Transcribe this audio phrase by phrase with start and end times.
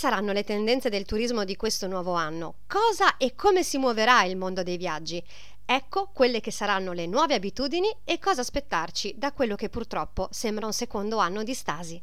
[0.00, 2.54] saranno le tendenze del turismo di questo nuovo anno?
[2.66, 5.22] Cosa e come si muoverà il mondo dei viaggi?
[5.62, 10.64] Ecco quelle che saranno le nuove abitudini e cosa aspettarci da quello che purtroppo sembra
[10.64, 12.02] un secondo anno di stasi.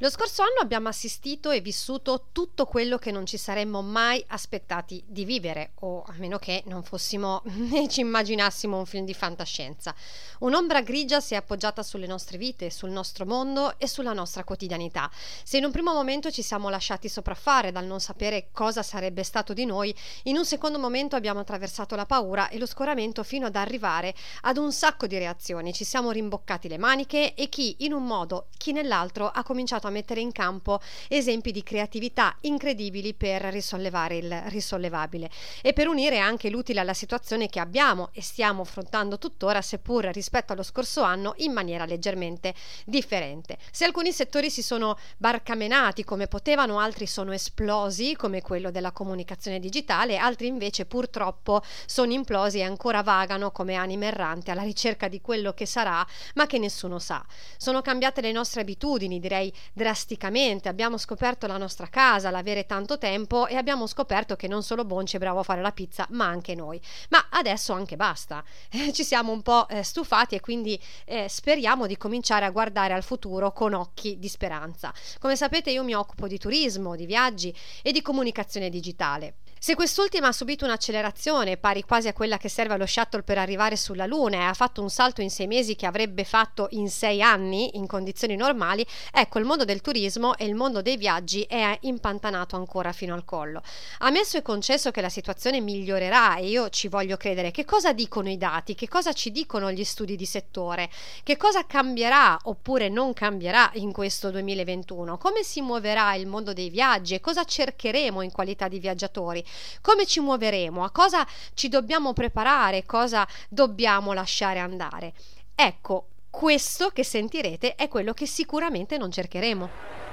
[0.00, 5.02] Lo scorso anno abbiamo assistito e vissuto tutto quello che non ci saremmo mai aspettati
[5.04, 9.92] di vivere, o a meno che non fossimo né ci immaginassimo un film di fantascienza.
[10.38, 15.10] Un'ombra grigia si è appoggiata sulle nostre vite, sul nostro mondo e sulla nostra quotidianità.
[15.42, 19.52] Se in un primo momento ci siamo lasciati sopraffare dal non sapere cosa sarebbe stato
[19.52, 19.92] di noi,
[20.24, 24.58] in un secondo momento abbiamo attraversato la paura e lo scoramento fino ad arrivare ad
[24.58, 25.72] un sacco di reazioni.
[25.72, 29.87] Ci siamo rimboccati le maniche e chi in un modo, chi nell'altro ha cominciato a
[29.90, 35.30] mettere in campo esempi di creatività incredibili per risollevare il risollevabile
[35.62, 40.52] e per unire anche l'utile alla situazione che abbiamo e stiamo affrontando tuttora, seppur rispetto
[40.52, 43.58] allo scorso anno, in maniera leggermente differente.
[43.70, 49.60] Se alcuni settori si sono barcamenati come potevano, altri sono esplosi, come quello della comunicazione
[49.60, 55.20] digitale, altri invece purtroppo sono implosi e ancora vagano come anime erranti alla ricerca di
[55.20, 57.24] quello che sarà, ma che nessuno sa.
[57.56, 60.68] Sono cambiate le nostre abitudini, direi drasticamente.
[60.68, 65.16] Abbiamo scoperto la nostra casa, l'avere tanto tempo e abbiamo scoperto che non solo Bonci
[65.16, 66.78] è bravo a fare la pizza, ma anche noi.
[67.10, 68.44] Ma adesso anche basta.
[68.78, 72.92] Eh, ci siamo un po' eh, stufati e quindi eh, speriamo di cominciare a guardare
[72.92, 74.92] al futuro con occhi di speranza.
[75.20, 79.36] Come sapete io mi occupo di turismo, di viaggi e di comunicazione digitale.
[79.60, 83.76] Se quest'ultima ha subito un'accelerazione pari quasi a quella che serve allo shuttle per arrivare
[83.76, 87.20] sulla Luna e ha fatto un salto in sei mesi che avrebbe fatto in sei
[87.20, 91.76] anni in condizioni normali, ecco il mondo del turismo e il mondo dei viaggi è
[91.82, 93.60] impantanato ancora fino al collo.
[93.98, 98.28] Ammesso e concesso che la situazione migliorerà e io ci voglio credere, che cosa dicono
[98.28, 98.76] i dati?
[98.76, 100.88] Che cosa ci dicono gli studi di settore?
[101.24, 105.18] Che cosa cambierà oppure non cambierà in questo 2021?
[105.18, 109.46] Come si muoverà il mondo dei viaggi e cosa cercheremo in qualità di viaggiatori?
[109.80, 115.12] Come ci muoveremo, a cosa ci dobbiamo preparare, cosa dobbiamo lasciare andare.
[115.54, 120.07] Ecco, questo che sentirete è quello che sicuramente non cercheremo.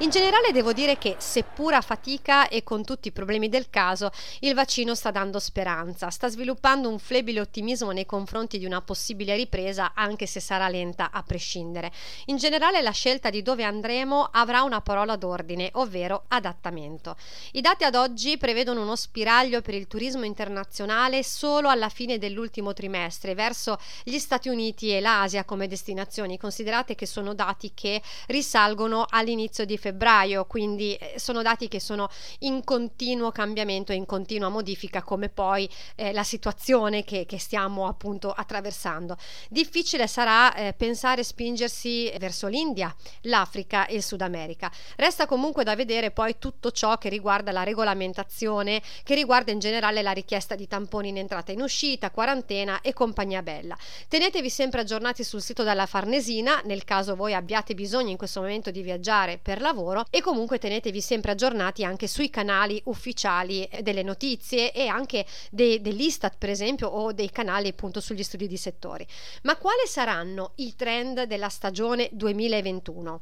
[0.00, 4.12] In generale devo dire che, seppur a fatica e con tutti i problemi del caso,
[4.40, 9.34] il vaccino sta dando speranza, sta sviluppando un flebile ottimismo nei confronti di una possibile
[9.34, 11.90] ripresa, anche se sarà lenta a prescindere.
[12.26, 17.16] In generale la scelta di dove andremo avrà una parola d'ordine, ovvero adattamento.
[17.54, 22.72] I dati ad oggi prevedono uno spiraglio per il turismo internazionale solo alla fine dell'ultimo
[22.72, 26.38] trimestre verso gli Stati Uniti e l'Asia come destinazioni.
[26.38, 31.80] Considerate che sono dati che risalgono all'inizio di febbraio febbraio, quindi eh, sono dati che
[31.80, 32.08] sono
[32.40, 37.86] in continuo cambiamento e in continua modifica come poi eh, la situazione che, che, stiamo
[37.86, 39.16] appunto attraversando.
[39.48, 44.70] Difficile sarà eh, pensare spingersi verso l'India, l'Africa e il Sud America.
[44.96, 50.02] Resta comunque da vedere poi tutto ciò che riguarda la regolamentazione, che riguarda in generale
[50.02, 53.76] la richiesta di tamponi in entrata e in uscita, quarantena e compagnia bella.
[54.08, 58.70] Tenetevi sempre aggiornati sul sito della Farnesina, nel caso voi abbiate bisogno in questo momento
[58.70, 64.02] di viaggiare per lavoro lavoro e comunque tenetevi sempre aggiornati anche sui canali ufficiali delle
[64.02, 69.06] notizie e anche de- dell'Istat per esempio o dei canali appunto sugli studi di settori.
[69.42, 73.20] Ma quali saranno i trend della stagione 2021?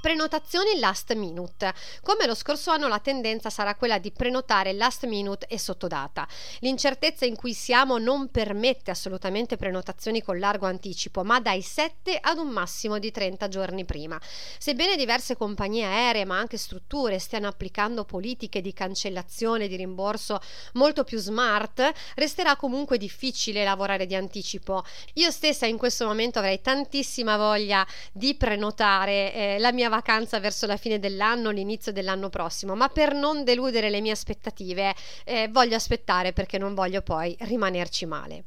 [0.00, 1.74] Prenotazioni last minute.
[2.02, 6.26] Come lo scorso anno la tendenza sarà quella di prenotare last minute e sottodata.
[6.60, 12.38] L'incertezza in cui siamo non permette assolutamente prenotazioni con largo anticipo, ma dai 7 ad
[12.38, 14.18] un massimo di 30 giorni prima.
[14.58, 20.40] Sebbene diverse compagnie aeree, ma anche strutture stiano applicando politiche di cancellazione di rimborso
[20.74, 24.82] molto più smart, resterà comunque difficile lavorare di anticipo.
[25.14, 30.64] Io stessa in questo momento avrei tantissima voglia di prenotare eh, la mia vacanza verso
[30.66, 34.94] la fine dell'anno, l'inizio dell'anno prossimo, ma per non deludere le mie aspettative
[35.24, 38.44] eh, voglio aspettare perché non voglio poi rimanerci male.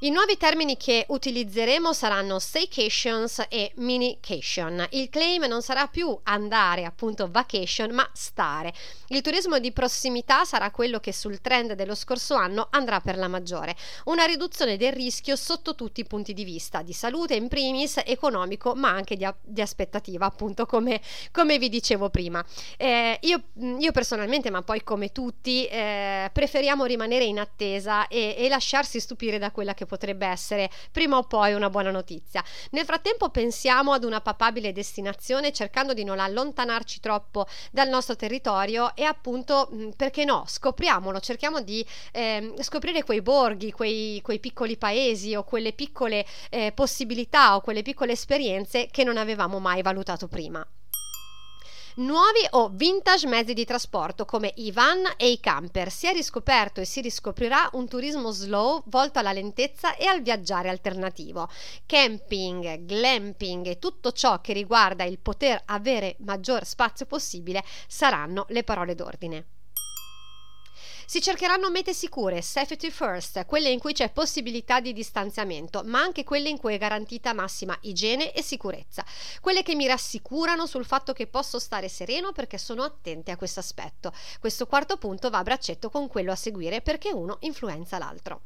[0.00, 4.86] I nuovi termini che utilizzeremo saranno staycations e minication.
[4.90, 8.72] Il claim non sarà più andare, appunto vacation, ma stare.
[9.08, 13.26] Il turismo di prossimità sarà quello che sul trend dello scorso anno andrà per la
[13.26, 13.74] maggiore.
[14.04, 18.76] Una riduzione del rischio sotto tutti i punti di vista, di salute in primis, economico,
[18.76, 21.00] ma anche di, di aspettativa, appunto come,
[21.32, 22.44] come, vi dicevo prima.
[22.76, 23.42] Eh, io,
[23.80, 29.38] io, personalmente, ma poi come tutti, eh, preferiamo rimanere in attesa e, e lasciarsi stupire
[29.38, 32.44] da quella che potrebbe essere prima o poi una buona notizia.
[32.70, 38.94] Nel frattempo pensiamo ad una papabile destinazione cercando di non allontanarci troppo dal nostro territorio
[38.94, 45.34] e appunto, perché no, scopriamolo, cerchiamo di eh, scoprire quei borghi, quei, quei, piccoli paesi
[45.34, 50.64] o quelle piccole eh, possibilità o quelle piccole esperienze che non avevamo mai valutato prima
[51.98, 55.90] nuovi o vintage mezzi di trasporto come i van e i camper.
[55.90, 60.68] Si è riscoperto e si riscoprirà un turismo slow volto alla lentezza e al viaggiare
[60.68, 61.48] alternativo.
[61.86, 68.64] Camping, glamping e tutto ciò che riguarda il poter avere maggior spazio possibile saranno le
[68.64, 69.57] parole d'ordine.
[71.10, 76.22] Si cercheranno mete sicure, safety first, quelle in cui c'è possibilità di distanziamento, ma anche
[76.22, 79.06] quelle in cui è garantita massima igiene e sicurezza,
[79.40, 83.60] quelle che mi rassicurano sul fatto che posso stare sereno perché sono attente a questo
[83.60, 84.12] aspetto.
[84.38, 88.42] Questo quarto punto va a braccetto con quello a seguire perché uno influenza l'altro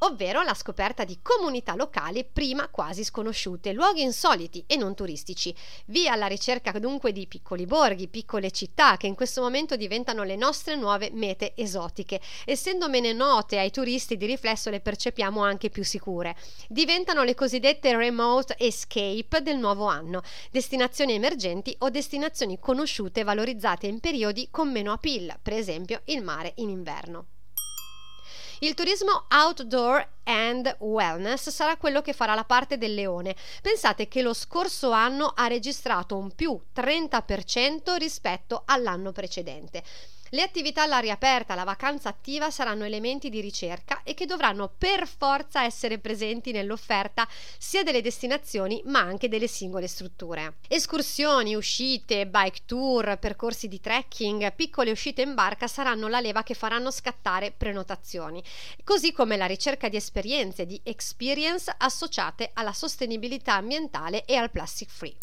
[0.00, 5.54] ovvero la scoperta di comunità locali prima quasi sconosciute, luoghi insoliti e non turistici.
[5.86, 10.36] Via alla ricerca dunque di piccoli borghi, piccole città che in questo momento diventano le
[10.36, 12.20] nostre nuove mete esotiche.
[12.44, 16.36] Essendo meno note ai turisti, di riflesso le percepiamo anche più sicure.
[16.68, 24.00] Diventano le cosiddette remote escape del nuovo anno, destinazioni emergenti o destinazioni conosciute valorizzate in
[24.00, 27.39] periodi con meno appeal, per esempio il mare in inverno.
[28.62, 33.34] Il turismo outdoor and wellness sarà quello che farà la parte del leone.
[33.62, 39.82] Pensate che lo scorso anno ha registrato un più 30% rispetto all'anno precedente.
[40.32, 45.08] Le attività all'aria aperta, la vacanza attiva saranno elementi di ricerca e che dovranno per
[45.08, 47.26] forza essere presenti nell'offerta
[47.58, 50.58] sia delle destinazioni ma anche delle singole strutture.
[50.68, 56.54] Escursioni, uscite, bike tour, percorsi di trekking, piccole uscite in barca saranno la leva che
[56.54, 58.40] faranno scattare prenotazioni,
[58.84, 64.90] così come la ricerca di esperienze, di experience associate alla sostenibilità ambientale e al plastic
[64.90, 65.16] free.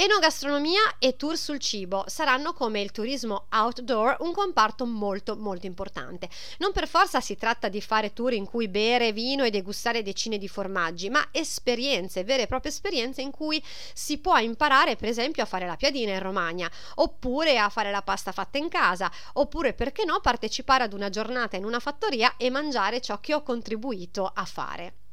[0.00, 6.28] Enogastronomia e tour sul cibo saranno come il turismo outdoor un comparto molto molto importante.
[6.58, 10.38] Non per forza si tratta di fare tour in cui bere vino e degustare decine
[10.38, 13.60] di formaggi, ma esperienze, vere e proprie esperienze in cui
[13.92, 18.02] si può imparare per esempio a fare la piadina in Romagna, oppure a fare la
[18.02, 22.50] pasta fatta in casa, oppure perché no partecipare ad una giornata in una fattoria e
[22.50, 25.07] mangiare ciò che ho contribuito a fare.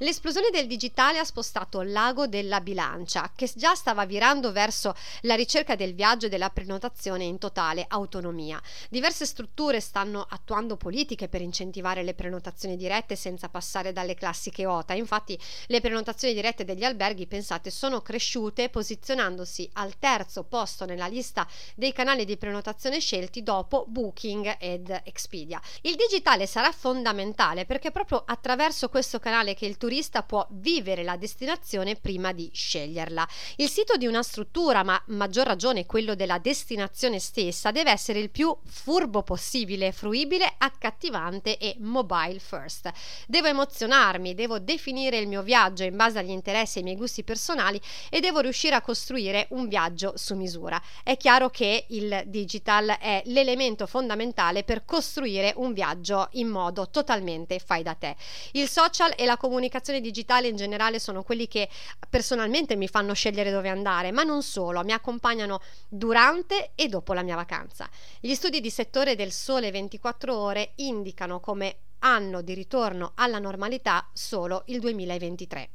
[0.00, 5.74] L'esplosione del digitale ha spostato l'ago della bilancia, che già stava virando verso la ricerca
[5.74, 8.60] del viaggio e della prenotazione in totale autonomia.
[8.90, 14.92] Diverse strutture stanno attuando politiche per incentivare le prenotazioni dirette senza passare dalle classiche OTA.
[14.92, 15.38] Infatti,
[15.68, 21.92] le prenotazioni dirette degli alberghi, pensate, sono cresciute posizionandosi al terzo posto nella lista dei
[21.94, 25.58] canali di prenotazione scelti dopo Booking ed Expedia.
[25.82, 31.16] Il digitale sarà fondamentale perché proprio attraverso questo canale che il turista può vivere la
[31.16, 33.28] destinazione prima di sceglierla.
[33.58, 38.30] Il sito di una struttura, ma maggior ragione quello della destinazione stessa, deve essere il
[38.30, 42.90] più furbo possibile, fruibile, accattivante e mobile first.
[43.28, 47.22] Devo emozionarmi, devo definire il mio viaggio in base agli interessi e ai miei gusti
[47.22, 47.80] personali
[48.10, 50.82] e devo riuscire a costruire un viaggio su misura.
[51.04, 57.60] È chiaro che il digital è l'elemento fondamentale per costruire un viaggio in modo totalmente
[57.60, 58.16] fai da te.
[58.52, 61.68] Il social e la comunicazione comunicazione digitale in generale sono quelli che
[62.08, 67.22] personalmente mi fanno scegliere dove andare, ma non solo, mi accompagnano durante e dopo la
[67.22, 67.88] mia vacanza.
[68.20, 74.08] Gli studi di settore del sole 24 ore indicano come anno di ritorno alla normalità
[74.12, 75.70] solo il 2023.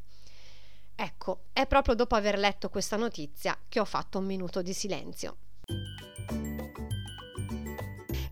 [0.96, 5.38] Ecco, è proprio dopo aver letto questa notizia che ho fatto un minuto di silenzio.